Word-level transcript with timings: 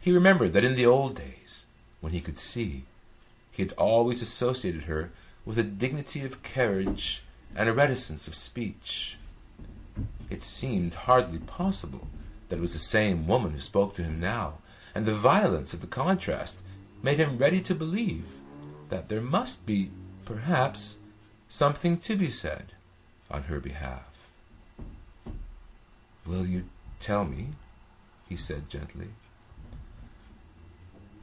He 0.00 0.12
remembered 0.14 0.52
that 0.54 0.64
in 0.64 0.74
the 0.74 0.86
old 0.86 1.16
days 1.16 1.66
when 2.00 2.12
he 2.12 2.20
could 2.22 2.38
see, 2.38 2.86
he 3.50 3.62
had 3.64 3.72
always 3.72 4.22
associated 4.22 4.84
her 4.84 5.10
with 5.44 5.58
a 5.58 5.64
dignity 5.64 6.20
of 6.24 6.42
carriage 6.44 7.24
and 7.56 7.68
a 7.68 7.74
reticence 7.74 8.26
of 8.28 8.34
speech. 8.36 9.18
It 10.30 10.42
seemed 10.44 10.94
hardly 10.94 11.40
possible 11.40 12.08
that 12.48 12.56
it 12.58 12.62
was 12.62 12.72
the 12.74 12.78
same 12.78 13.26
woman 13.26 13.50
who 13.50 13.60
spoke 13.60 13.96
to 13.96 14.04
him 14.04 14.18
now, 14.20 14.58
and 14.94 15.04
the 15.04 15.14
violence 15.16 15.74
of 15.74 15.80
the 15.82 15.86
contrast 15.88 16.60
made 17.02 17.18
him 17.18 17.36
ready 17.36 17.60
to 17.62 17.74
believe 17.74 18.36
that 18.90 19.08
there 19.08 19.20
must 19.20 19.66
be 19.66 19.90
perhaps 20.24 20.98
something 21.48 21.98
to 21.98 22.16
be 22.16 22.30
said 22.30 22.72
on 23.30 23.42
her 23.42 23.58
behalf. 23.60 24.30
"Will 26.24 26.46
you 26.46 26.66
tell 27.00 27.24
me?" 27.26 27.56
he 28.28 28.36
said 28.36 28.70
gently. 28.70 29.10